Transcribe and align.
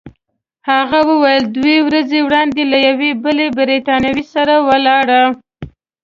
هغه 0.69 0.99
وویل: 1.09 1.43
دوه 1.57 1.75
ورځې 1.87 2.19
وړاندي 2.21 2.63
له 2.71 2.77
یوې 2.87 3.11
بلې 3.23 3.47
بریتانوۍ 3.59 4.25
سره 4.33 4.53
ولاړه. 4.69 5.21